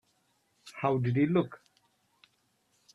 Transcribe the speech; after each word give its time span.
How 0.77 0.97
did 0.97 1.15
he 1.15 1.27
look? 1.27 1.61